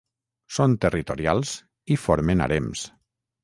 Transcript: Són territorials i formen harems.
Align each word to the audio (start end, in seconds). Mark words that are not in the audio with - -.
Són 0.57 0.73
territorials 0.85 1.53
i 1.97 2.01
formen 2.07 2.45
harems. 2.49 2.87